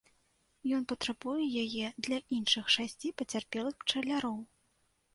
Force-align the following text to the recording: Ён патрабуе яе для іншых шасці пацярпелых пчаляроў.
Ён 0.77 0.87
патрабуе 0.91 1.45
яе 1.65 1.87
для 2.09 2.19
іншых 2.39 2.65
шасці 2.79 3.15
пацярпелых 3.23 3.75
пчаляроў. 3.89 4.37